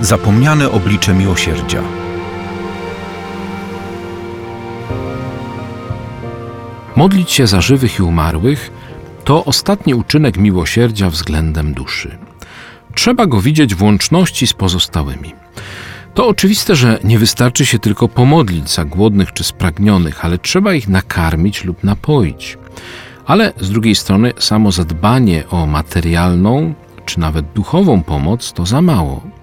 [0.00, 1.82] Zapomniane oblicze miłosierdzia.
[6.96, 8.70] Modlić się za żywych i umarłych
[9.24, 12.18] to ostatni uczynek miłosierdzia względem duszy.
[12.94, 15.32] Trzeba go widzieć w łączności z pozostałymi.
[16.14, 20.88] To oczywiste, że nie wystarczy się tylko pomodlić za głodnych czy spragnionych, ale trzeba ich
[20.88, 22.58] nakarmić lub napoić.
[23.26, 26.74] Ale z drugiej strony, samo zadbanie o materialną
[27.06, 29.33] czy nawet duchową pomoc to za mało.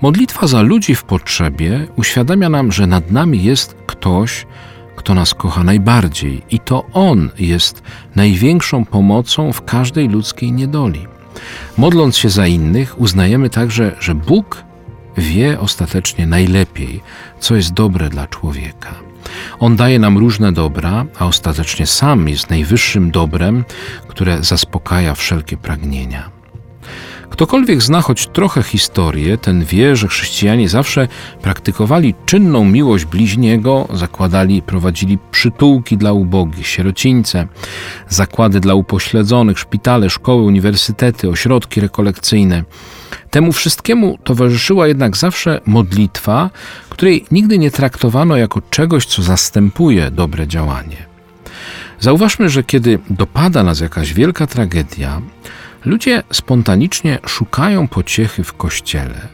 [0.00, 4.46] Modlitwa za ludzi w potrzebie uświadamia nam, że nad nami jest ktoś,
[4.96, 7.82] kto nas kocha najbardziej, i to On jest
[8.16, 11.06] największą pomocą w każdej ludzkiej niedoli.
[11.78, 14.64] Modląc się za innych, uznajemy także, że Bóg
[15.16, 17.00] wie ostatecznie najlepiej,
[17.40, 18.94] co jest dobre dla człowieka.
[19.58, 23.64] On daje nam różne dobra, a ostatecznie sam jest najwyższym dobrem,
[24.08, 26.41] które zaspokaja wszelkie pragnienia.
[27.32, 31.08] Ktokolwiek zna choć trochę historię, ten wie, że chrześcijanie zawsze
[31.42, 37.46] praktykowali czynną miłość bliźniego, zakładali prowadzili przytułki dla ubogich, sierocińce,
[38.08, 42.64] zakłady dla upośledzonych, szpitale, szkoły, uniwersytety, ośrodki rekolekcyjne.
[43.30, 46.50] Temu wszystkiemu towarzyszyła jednak zawsze modlitwa,
[46.88, 50.96] której nigdy nie traktowano jako czegoś, co zastępuje dobre działanie.
[52.00, 55.22] Zauważmy, że kiedy dopada nas jakaś wielka tragedia,
[55.84, 59.28] Ludzie spontanicznie szukają pociechy w kościele.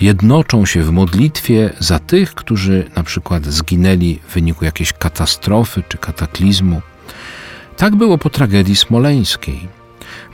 [0.00, 5.98] Jednoczą się w modlitwie za tych, którzy na przykład zginęli w wyniku jakiejś katastrofy czy
[5.98, 6.82] kataklizmu.
[7.76, 9.68] Tak było po tragedii smoleńskiej.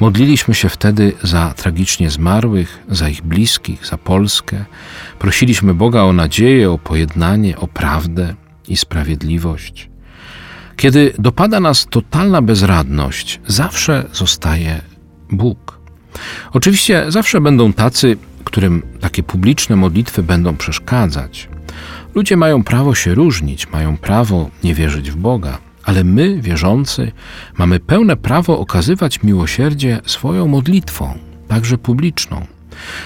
[0.00, 4.64] Modliliśmy się wtedy za tragicznie zmarłych, za ich bliskich, za Polskę.
[5.18, 8.34] Prosiliśmy Boga o nadzieję, o pojednanie, o prawdę
[8.68, 9.90] i sprawiedliwość.
[10.76, 14.91] Kiedy dopada nas totalna bezradność, zawsze zostaje
[15.32, 15.78] Bóg.
[16.52, 21.48] Oczywiście zawsze będą tacy, którym takie publiczne modlitwy będą przeszkadzać.
[22.14, 27.12] Ludzie mają prawo się różnić, mają prawo nie wierzyć w Boga, ale my, wierzący,
[27.58, 32.46] mamy pełne prawo okazywać miłosierdzie swoją modlitwą, także publiczną.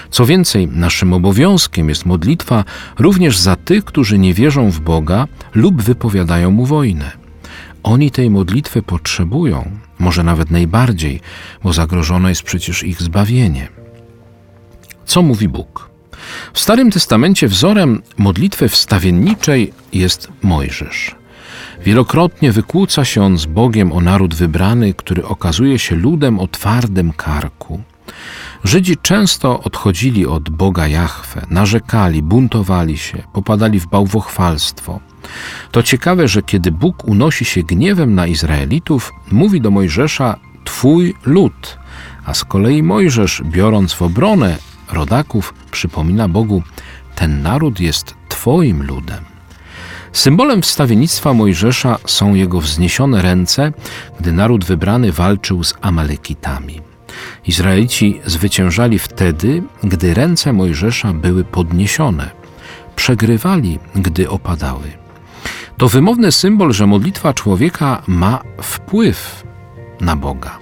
[0.09, 2.63] Co więcej, naszym obowiązkiem jest modlitwa
[2.99, 7.11] również za tych, którzy nie wierzą w Boga lub wypowiadają mu wojnę.
[7.83, 11.21] Oni tej modlitwy potrzebują, może nawet najbardziej,
[11.63, 13.67] bo zagrożone jest przecież ich zbawienie.
[15.05, 15.89] Co mówi Bóg?
[16.53, 21.15] W Starym Testamencie wzorem modlitwy wstawienniczej jest Mojżesz.
[21.83, 27.13] Wielokrotnie wykłóca się on z Bogiem o naród wybrany, który okazuje się ludem o twardym
[27.13, 27.81] karku.
[28.63, 34.99] Żydzi często odchodzili od Boga Jahwe, narzekali, buntowali się, popadali w bałwochwalstwo.
[35.71, 41.77] To ciekawe, że kiedy Bóg unosi się gniewem na Izraelitów, mówi do Mojżesza Twój lud,
[42.25, 44.57] a z kolei Mojżesz, biorąc w obronę
[44.91, 46.63] rodaków, przypomina Bogu
[47.15, 49.23] Ten naród jest Twoim ludem.
[50.13, 53.71] Symbolem wstawiennictwa Mojżesza są jego wzniesione ręce,
[54.19, 56.86] gdy naród wybrany walczył z Amalekitami.
[57.47, 62.31] Izraelici zwyciężali wtedy, gdy ręce Mojżesza były podniesione.
[62.95, 64.91] Przegrywali, gdy opadały.
[65.77, 69.43] To wymowny symbol, że modlitwa człowieka ma wpływ
[70.01, 70.57] na Boga.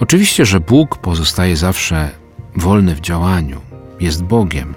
[0.00, 2.10] Oczywiście, że Bóg pozostaje zawsze
[2.56, 3.60] wolny w działaniu,
[4.00, 4.74] jest Bogiem,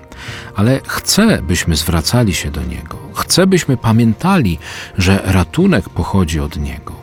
[0.55, 2.97] ale chce, byśmy zwracali się do Niego.
[3.15, 4.59] Chce, byśmy pamiętali,
[4.97, 7.00] że ratunek pochodzi od Niego.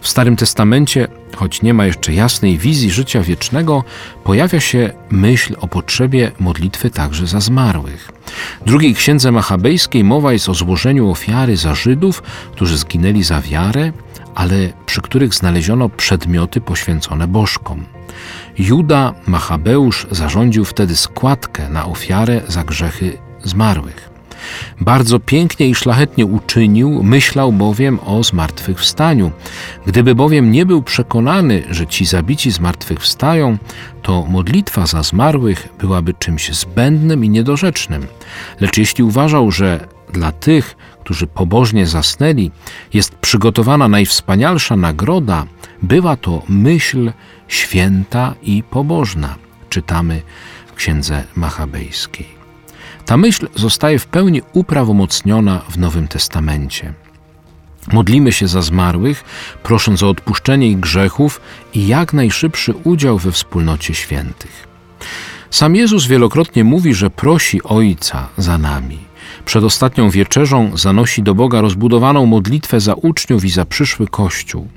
[0.00, 3.84] W Starym Testamencie, choć nie ma jeszcze jasnej wizji życia wiecznego,
[4.24, 8.12] pojawia się myśl o potrzebie modlitwy także za zmarłych.
[8.60, 12.22] W drugiej księdze machabejskiej mowa jest o złożeniu ofiary za Żydów,
[12.52, 13.92] którzy zginęli za wiarę,
[14.34, 14.56] ale
[14.86, 17.84] przy których znaleziono przedmioty poświęcone bożkom.
[18.58, 24.13] Juda Machabeusz zarządził wtedy składkę na ofiarę za grzechy zmarłych.
[24.80, 29.30] Bardzo pięknie i szlachetnie uczynił, myślał bowiem o zmartwychwstaniu.
[29.86, 33.58] Gdyby bowiem nie był przekonany, że ci zabici zmartwychwstają,
[34.02, 38.06] to modlitwa za zmarłych byłaby czymś zbędnym i niedorzecznym.
[38.60, 42.50] Lecz jeśli uważał, że dla tych, którzy pobożnie zasnęli,
[42.92, 45.46] jest przygotowana najwspanialsza nagroda,
[45.82, 47.12] była to myśl
[47.48, 49.34] święta i pobożna.
[49.70, 50.22] Czytamy
[50.66, 52.43] w księdze machabejskiej.
[53.06, 56.94] Ta myśl zostaje w pełni uprawomocniona w Nowym Testamencie.
[57.92, 59.24] Modlimy się za zmarłych,
[59.62, 61.40] prosząc o odpuszczenie ich grzechów
[61.74, 64.68] i jak najszybszy udział we wspólnocie świętych.
[65.50, 68.98] Sam Jezus wielokrotnie mówi, że prosi Ojca za nami.
[69.44, 74.68] Przed ostatnią wieczerzą zanosi do Boga rozbudowaną modlitwę za uczniów i za przyszły Kościół.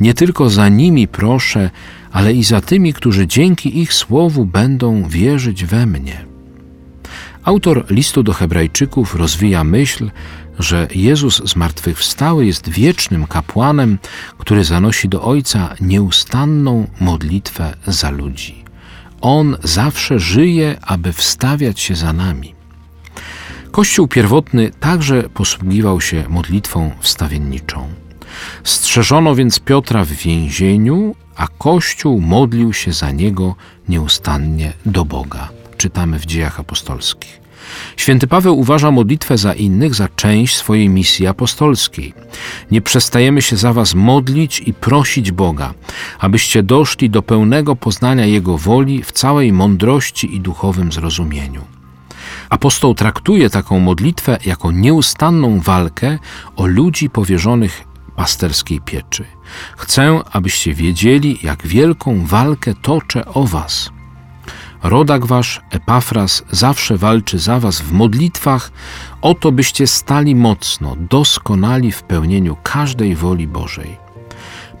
[0.00, 1.70] Nie tylko za nimi proszę,
[2.12, 6.31] ale i za tymi, którzy dzięki ich słowu będą wierzyć we mnie
[7.44, 10.10] Autor listu do Hebrajczyków rozwija myśl,
[10.58, 13.98] że Jezus zmartwychwstały jest wiecznym kapłanem,
[14.38, 18.64] który zanosi do Ojca nieustanną modlitwę za ludzi.
[19.20, 22.54] On zawsze żyje, aby wstawiać się za nami.
[23.70, 27.88] Kościół pierwotny także posługiwał się modlitwą wstawienniczą.
[28.64, 33.54] Strzeżono więc Piotra w więzieniu, a Kościół modlił się za niego
[33.88, 35.61] nieustannie do Boga.
[35.82, 37.40] Czytamy w dziejach apostolskich.
[37.96, 42.14] Święty Paweł uważa modlitwę za innych za część swojej misji apostolskiej.
[42.70, 45.74] Nie przestajemy się za Was modlić i prosić Boga,
[46.18, 51.64] abyście doszli do pełnego poznania Jego woli w całej mądrości i duchowym zrozumieniu.
[52.50, 56.18] Apostoł traktuje taką modlitwę jako nieustanną walkę
[56.56, 57.84] o ludzi powierzonych
[58.16, 59.24] pasterskiej pieczy.
[59.76, 63.90] Chcę, abyście wiedzieli, jak wielką walkę toczę o was.
[64.82, 68.72] Rodak wasz, Epafras, zawsze walczy za was w modlitwach,
[69.22, 74.02] o to byście stali mocno, doskonali w pełnieniu każdej woli Bożej.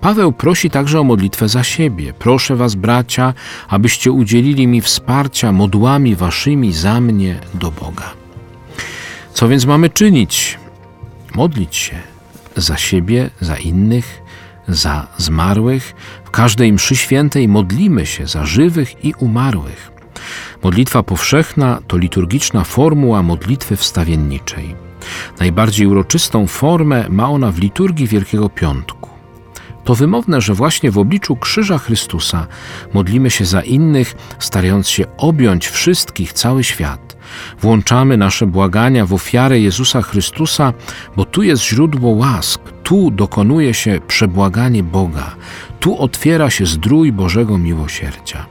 [0.00, 2.12] Paweł prosi także o modlitwę za siebie.
[2.12, 3.34] Proszę was, bracia,
[3.68, 8.10] abyście udzielili mi wsparcia modłami waszymi za mnie do Boga.
[9.34, 10.58] Co więc mamy czynić?
[11.34, 11.96] Modlić się
[12.56, 14.21] za siebie, za innych,
[14.68, 15.94] za zmarłych.
[16.24, 19.92] W każdej mszy świętej modlimy się za żywych i umarłych.
[20.62, 24.74] Modlitwa powszechna to liturgiczna formuła modlitwy wstawienniczej.
[25.40, 29.11] Najbardziej uroczystą formę ma ona w liturgii Wielkiego Piątku.
[29.84, 32.46] To wymowne, że właśnie w obliczu Krzyża Chrystusa
[32.94, 37.16] modlimy się za innych, starając się objąć wszystkich, cały świat.
[37.60, 40.72] Włączamy nasze błagania w ofiarę Jezusa Chrystusa,
[41.16, 45.34] bo tu jest źródło łask, tu dokonuje się przebłaganie Boga,
[45.80, 48.46] tu otwiera się zdrój Bożego miłosierdzia.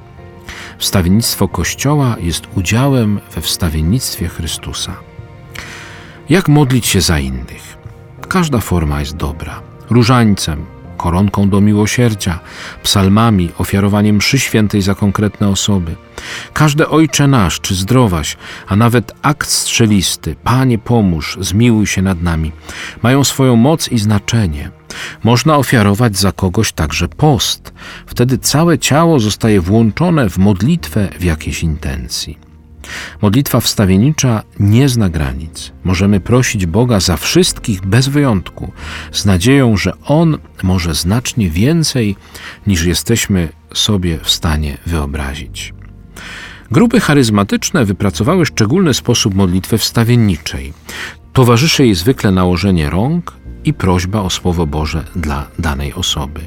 [0.77, 4.93] Wstawiennictwo Kościoła jest udziałem we wstawiennictwie Chrystusa.
[6.29, 7.77] Jak modlić się za innych?
[8.27, 9.61] Każda forma jest dobra.
[9.89, 10.65] Różańcem,
[11.01, 12.39] koronką do miłosierdzia,
[12.83, 15.95] psalmami, ofiarowaniem mszy świętej za konkretne osoby.
[16.53, 18.37] Każde Ojcze nasz, czy zdrowaś,
[18.67, 22.51] a nawet akt strzelisty, Panie pomóż, zmiłuj się nad nami,
[23.03, 24.71] mają swoją moc i znaczenie.
[25.23, 27.73] Można ofiarować za kogoś także post.
[28.05, 32.50] Wtedy całe ciało zostaje włączone w modlitwę w jakiejś intencji.
[33.21, 35.71] Modlitwa wstawienicza nie zna granic.
[35.83, 38.71] Możemy prosić Boga za wszystkich bez wyjątku,
[39.11, 42.15] z nadzieją, że On może znacznie więcej
[42.67, 45.73] niż jesteśmy sobie w stanie wyobrazić.
[46.71, 50.73] Grupy charyzmatyczne wypracowały szczególny sposób modlitwy wstawienniczej.
[51.33, 53.33] Towarzyszy jej zwykle nałożenie rąk
[53.65, 56.41] i prośba o Słowo Boże dla danej osoby.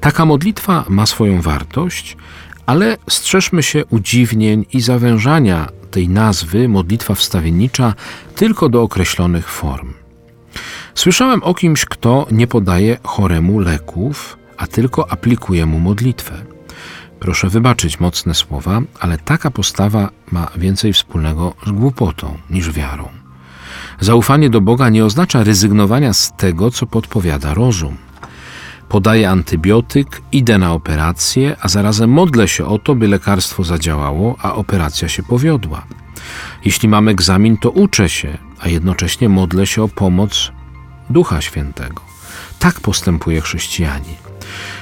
[0.00, 2.16] Taka modlitwa ma swoją wartość,
[2.70, 7.94] ale strzeżmy się udziwnień i zawężania tej nazwy modlitwa wstawiennicza
[8.34, 9.92] tylko do określonych form.
[10.94, 16.34] Słyszałem o kimś, kto nie podaje choremu leków, a tylko aplikuje mu modlitwę.
[17.20, 23.08] Proszę wybaczyć mocne słowa, ale taka postawa ma więcej wspólnego z głupotą niż wiarą.
[24.00, 27.96] Zaufanie do Boga nie oznacza rezygnowania z tego, co podpowiada rozum
[28.90, 34.54] podaję antybiotyk, idę na operację, a zarazem modlę się o to, by lekarstwo zadziałało, a
[34.54, 35.86] operacja się powiodła.
[36.64, 40.52] Jeśli mam egzamin, to uczę się, a jednocześnie modlę się o pomoc
[41.10, 42.02] Ducha Świętego.
[42.58, 44.16] Tak postępuje chrześcijanin.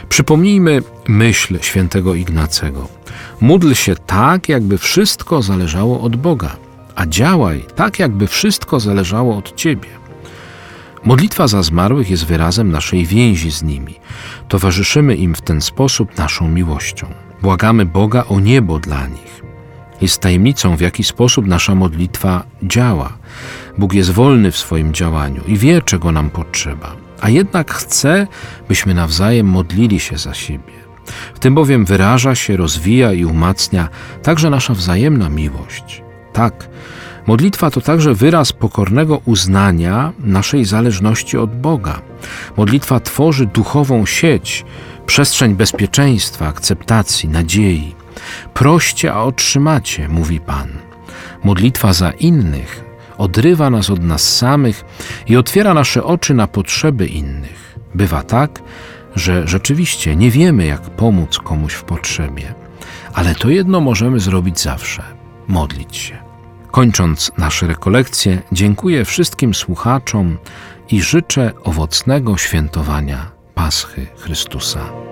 [0.08, 2.88] Przypomnijmy myśl świętego Ignacego.
[3.40, 6.56] Módl się tak, jakby wszystko zależało od Boga,
[6.94, 10.07] a działaj tak, jakby wszystko zależało od Ciebie.
[11.04, 13.94] Modlitwa za zmarłych jest wyrazem naszej więzi z nimi.
[14.48, 17.06] Towarzyszymy im w ten sposób naszą miłością.
[17.42, 19.42] Błagamy Boga o niebo dla nich.
[20.00, 23.12] Jest tajemnicą, w jaki sposób nasza modlitwa działa.
[23.78, 28.26] Bóg jest wolny w swoim działaniu i wie, czego nam potrzeba, a jednak chce,
[28.68, 30.78] byśmy nawzajem modlili się za siebie.
[31.34, 33.88] W tym bowiem wyraża się, rozwija i umacnia
[34.22, 36.02] także nasza wzajemna miłość.
[36.32, 36.68] Tak,
[37.28, 42.00] Modlitwa to także wyraz pokornego uznania naszej zależności od Boga.
[42.56, 44.64] Modlitwa tworzy duchową sieć,
[45.06, 47.94] przestrzeń bezpieczeństwa, akceptacji, nadziei.
[48.54, 50.68] Proście, a otrzymacie, mówi Pan.
[51.44, 52.84] Modlitwa za innych
[53.18, 54.84] odrywa nas od nas samych
[55.26, 57.78] i otwiera nasze oczy na potrzeby innych.
[57.94, 58.62] Bywa tak,
[59.16, 62.54] że rzeczywiście nie wiemy, jak pomóc komuś w potrzebie,
[63.14, 65.02] ale to jedno możemy zrobić zawsze
[65.48, 66.27] modlić się.
[66.70, 70.38] Kończąc nasze rekolekcje, dziękuję wszystkim słuchaczom
[70.90, 75.07] i życzę owocnego świętowania Paschy Chrystusa.